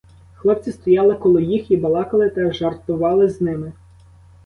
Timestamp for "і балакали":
1.71-2.29